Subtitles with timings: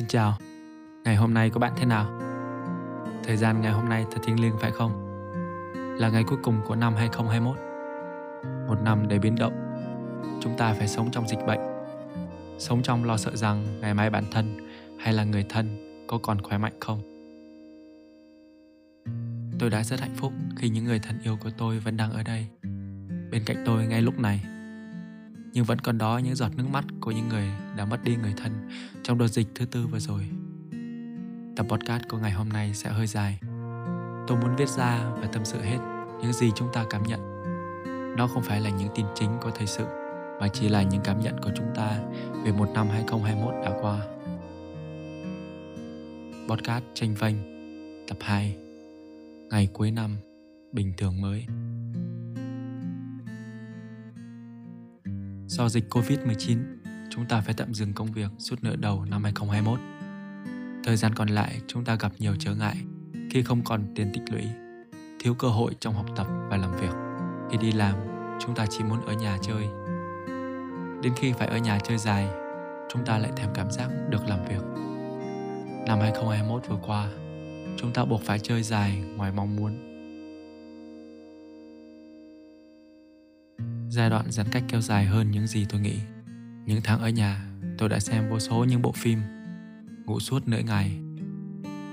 [0.00, 0.34] Xin chào,
[1.04, 2.20] ngày hôm nay của bạn thế nào?
[3.24, 4.92] Thời gian ngày hôm nay thật thiêng liêng phải không?
[5.98, 7.56] Là ngày cuối cùng của năm 2021
[8.68, 9.52] Một năm đầy biến động.
[10.40, 11.60] Chúng ta phải sống trong dịch bệnh.
[12.58, 14.68] Sống trong lo sợ rằng ngày mai bản thân
[14.98, 15.66] hay là người thân
[16.08, 17.02] có còn khỏe mạnh không?
[19.58, 22.22] Tôi đã rất hạnh phúc khi những người thân yêu của tôi vẫn đang ở
[22.22, 22.46] đây.
[23.30, 24.40] Bên cạnh tôi ngay lúc này
[25.52, 28.34] nhưng vẫn còn đó những giọt nước mắt của những người đã mất đi người
[28.36, 28.68] thân
[29.02, 30.28] trong đợt dịch thứ tư vừa rồi.
[31.56, 33.38] Tập podcast của ngày hôm nay sẽ hơi dài.
[34.26, 35.78] Tôi muốn viết ra và tâm sự hết
[36.22, 37.20] những gì chúng ta cảm nhận.
[38.16, 39.84] Nó không phải là những tin chính của thời sự,
[40.40, 42.00] mà chỉ là những cảm nhận của chúng ta
[42.44, 44.00] về một năm 2021 đã qua.
[46.48, 47.36] Podcast tranh vanh
[48.08, 48.56] tập 2
[49.50, 50.16] Ngày cuối năm
[50.72, 51.46] Bình thường mới
[55.50, 56.58] Do dịch Covid-19,
[57.10, 59.80] chúng ta phải tạm dừng công việc suốt nửa đầu năm 2021.
[60.84, 62.76] Thời gian còn lại, chúng ta gặp nhiều trở ngại
[63.30, 64.42] khi không còn tiền tích lũy,
[65.20, 66.94] thiếu cơ hội trong học tập và làm việc.
[67.50, 67.94] Khi đi làm,
[68.40, 69.64] chúng ta chỉ muốn ở nhà chơi.
[71.02, 72.28] Đến khi phải ở nhà chơi dài,
[72.92, 74.62] chúng ta lại thèm cảm giác được làm việc.
[75.86, 77.08] Năm 2021 vừa qua,
[77.76, 79.89] chúng ta buộc phải chơi dài ngoài mong muốn
[83.92, 85.98] Giai đoạn giãn cách kéo dài hơn những gì tôi nghĩ.
[86.66, 87.44] Những tháng ở nhà,
[87.78, 89.18] tôi đã xem vô số những bộ phim,
[90.06, 90.98] ngủ suốt nửa ngày.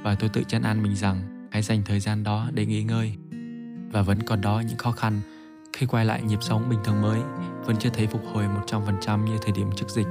[0.03, 3.13] Và tôi tự chăn an mình rằng hãy dành thời gian đó để nghỉ ngơi.
[3.91, 5.21] Và vẫn còn đó những khó khăn
[5.73, 7.19] khi quay lại nhịp sống bình thường mới
[7.65, 10.07] vẫn chưa thấy phục hồi 100% như thời điểm trước dịch.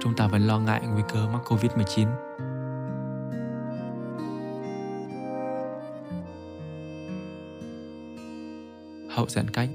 [0.00, 2.08] Chúng ta vẫn lo ngại nguy cơ mắc Covid-19
[9.10, 9.68] hậu giãn cách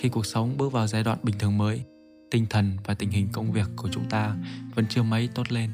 [0.00, 1.84] khi cuộc sống bước vào giai đoạn bình thường mới,
[2.30, 4.36] tinh thần và tình hình công việc của chúng ta
[4.74, 5.70] vẫn chưa mấy tốt lên.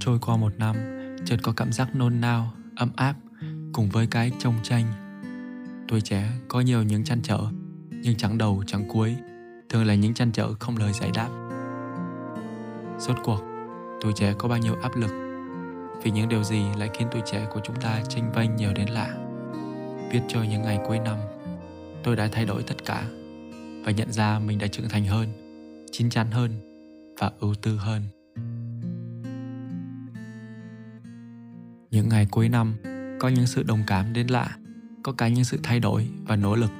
[0.00, 0.76] Trôi qua một năm,
[1.24, 3.14] chợt có cảm giác nôn nao, ấm áp
[3.72, 4.84] cùng với cái trông tranh
[5.88, 7.40] tuổi trẻ có nhiều những chăn trở,
[7.90, 9.16] nhưng chẳng đầu chẳng cuối
[9.68, 11.28] thường là những chăn trở không lời giải đáp.
[12.98, 13.40] Rốt cuộc,
[14.00, 15.10] tuổi trẻ có bao nhiêu áp lực?
[16.02, 18.88] Vì những điều gì lại khiến tuổi trẻ của chúng ta tranh vênh nhiều đến
[18.88, 19.14] lạ?
[20.10, 21.18] Viết cho những ngày cuối năm
[22.06, 23.04] tôi đã thay đổi tất cả
[23.84, 25.28] và nhận ra mình đã trưởng thành hơn,
[25.92, 26.50] chín chắn hơn
[27.20, 28.02] và ưu tư hơn.
[31.90, 32.74] Những ngày cuối năm,
[33.20, 34.56] có những sự đồng cảm đến lạ,
[35.02, 36.70] có cả những sự thay đổi và nỗ lực.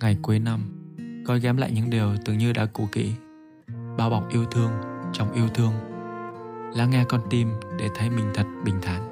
[0.00, 0.60] Ngày cuối năm
[1.26, 3.12] coi ghém lại những điều tưởng như đã cũ kỹ,
[3.98, 4.70] bao bọc yêu thương
[5.12, 5.72] trong yêu thương,
[6.74, 7.48] lắng nghe con tim
[7.78, 9.08] để thấy mình thật bình thản.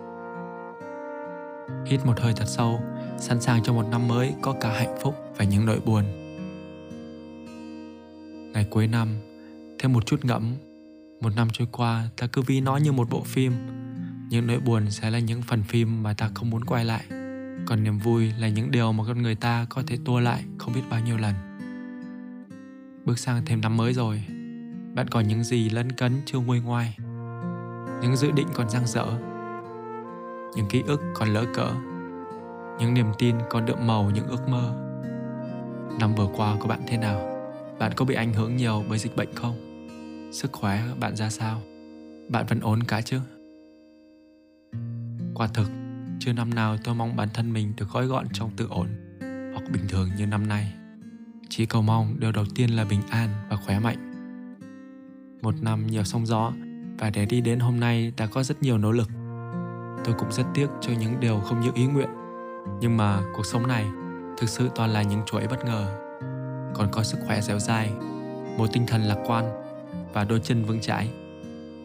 [1.87, 2.81] Hít một hơi thật sâu
[3.21, 6.05] sẵn sàng cho một năm mới có cả hạnh phúc và những nỗi buồn.
[8.53, 9.09] Ngày cuối năm,
[9.79, 10.55] thêm một chút ngẫm.
[11.21, 13.53] Một năm trôi qua, ta cứ ví nó như một bộ phim.
[14.31, 17.05] Những nỗi buồn sẽ là những phần phim mà ta không muốn quay lại.
[17.67, 20.75] Còn niềm vui là những điều mà con người ta có thể tua lại không
[20.75, 21.35] biết bao nhiêu lần.
[23.05, 24.23] Bước sang thêm năm mới rồi,
[24.95, 26.97] bạn còn những gì lấn cấn chưa nguôi ngoai.
[28.03, 29.07] Những dự định còn dang dở
[30.57, 31.90] những ký ức còn lỡ cỡ
[32.81, 34.75] những niềm tin còn đượm màu những ước mơ.
[36.01, 37.21] Năm vừa qua của bạn thế nào?
[37.79, 39.87] Bạn có bị ảnh hưởng nhiều bởi dịch bệnh không?
[40.33, 41.63] Sức khỏe bạn ra sao?
[42.29, 43.21] Bạn vẫn ổn cả chứ?
[45.35, 45.71] Quả thực,
[46.19, 48.89] chưa năm nào tôi mong bản thân mình được gói gọn trong tự ổn
[49.53, 50.73] hoặc bình thường như năm nay.
[51.49, 54.13] Chỉ cầu mong điều đầu tiên là bình an và khỏe mạnh.
[55.43, 56.53] Một năm nhiều sóng gió
[56.99, 59.09] và để đi đến hôm nay đã có rất nhiều nỗ lực.
[60.05, 62.09] Tôi cũng rất tiếc cho những điều không như ý nguyện
[62.81, 63.87] nhưng mà cuộc sống này
[64.39, 65.97] thực sự toàn là những chuỗi bất ngờ.
[66.75, 67.91] Còn có sức khỏe dẻo dai,
[68.59, 69.45] một tinh thần lạc quan
[70.13, 71.11] và đôi chân vững chãi.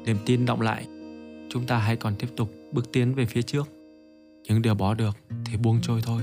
[0.05, 0.87] Niềm tin động lại,
[1.49, 3.67] chúng ta hãy còn tiếp tục bước tiến về phía trước.
[4.43, 6.21] Những điều bỏ được thì buông trôi thôi.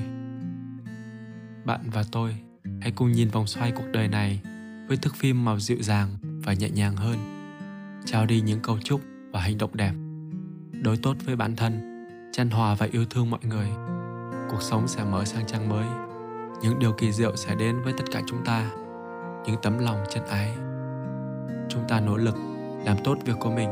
[1.65, 2.37] Bạn và tôi
[2.81, 4.41] hãy cùng nhìn vòng xoay cuộc đời này
[4.89, 6.09] với thức phim màu dịu dàng
[6.45, 7.17] và nhẹ nhàng hơn.
[8.05, 9.01] Trao đi những câu chúc
[9.33, 9.93] và hành động đẹp.
[10.83, 11.81] Đối tốt với bản thân
[12.33, 13.69] chăn hòa và yêu thương mọi người
[14.51, 15.87] cuộc sống sẽ mở sang trang mới.
[16.63, 18.71] Những điều kỳ diệu sẽ đến với tất cả chúng ta.
[19.47, 20.55] Những tấm lòng chân ái.
[21.69, 22.37] Chúng ta nỗ lực
[22.85, 23.71] làm tốt việc của mình.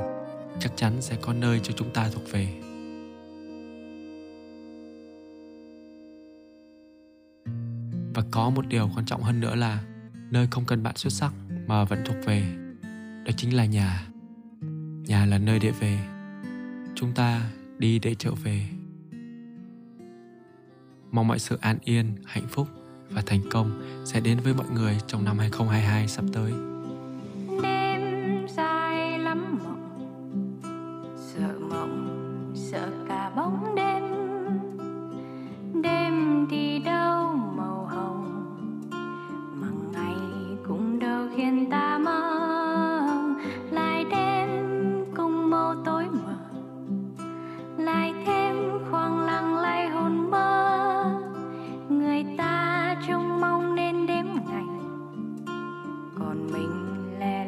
[0.58, 2.61] Chắc chắn sẽ có nơi cho chúng ta thuộc về.
[8.14, 9.82] Và có một điều quan trọng hơn nữa là
[10.31, 11.32] nơi không cần bạn xuất sắc
[11.67, 12.43] mà vẫn thuộc về.
[13.25, 14.06] Đó chính là nhà.
[15.06, 15.99] Nhà là nơi để về.
[16.94, 18.67] Chúng ta đi để trở về
[21.11, 22.69] mong mọi sự an yên, hạnh phúc
[23.11, 26.53] và thành công sẽ đến với mọi người trong năm 2022 sắp tới.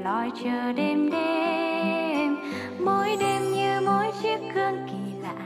[0.05, 2.37] loi chờ đêm đêm.
[2.85, 5.45] Mỗi đêm như mỗi chiếc gương kỳ lạ.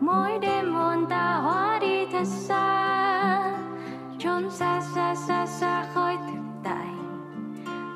[0.00, 3.52] Mỗi đêm hồn ta hóa đi thật xa.
[4.18, 6.86] Trốn xa xa xa xa khỏi thực tại.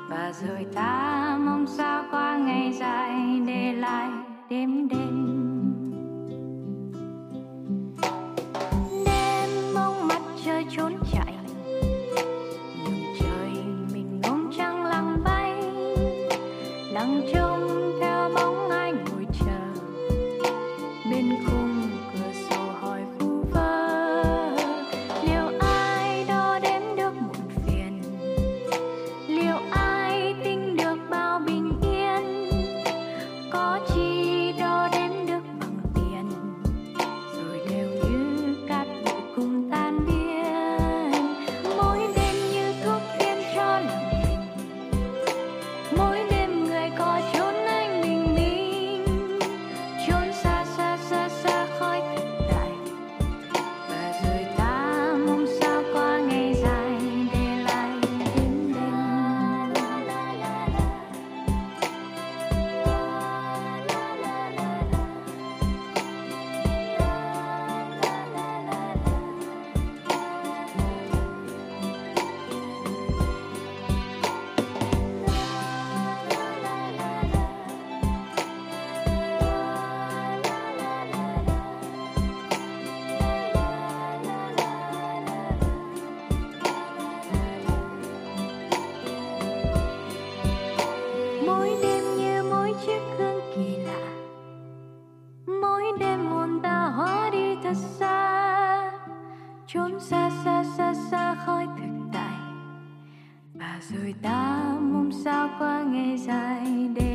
[0.09, 4.09] Và rồi ta mong sao qua ngày dài để lại
[4.49, 5.48] đêm đêm.
[16.99, 18.58] 心中的梦
[97.73, 98.91] xa xa,
[99.67, 102.37] trốn xa xa xa xa khỏi thực tại.
[103.53, 107.08] Và rồi ta mong sao qua ngày dài đêm